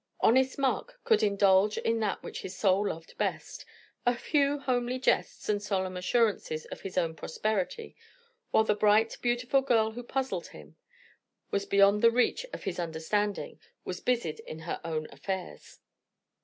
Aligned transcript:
Honest 0.19 0.57
Mark 0.57 0.99
could 1.03 1.21
indulge 1.21 1.77
in 1.77 1.99
that 1.99 2.23
which 2.23 2.41
his 2.41 2.57
soul 2.57 2.87
loved 2.89 3.15
best; 3.19 3.65
a 4.03 4.15
few 4.15 4.57
homely 4.57 4.97
jests 4.97 5.47
and 5.47 5.61
solemn 5.61 5.95
assurances 5.95 6.65
of 6.65 6.81
his 6.81 6.97
own 6.97 7.15
prosperity, 7.15 7.95
while 8.49 8.63
the 8.63 8.73
bright, 8.73 9.15
beautiful 9.21 9.61
girl 9.61 9.91
who 9.91 10.01
puzzled 10.01 10.47
him, 10.47 10.75
was 11.51 11.67
beyond 11.67 12.01
the 12.01 12.09
reach 12.09 12.47
of 12.51 12.63
his 12.63 12.79
understanding, 12.79 13.59
was 13.85 13.99
busied 13.99 14.39
in 14.39 14.57
her 14.65 14.81
own 14.83 15.05
affairs. 15.11 15.77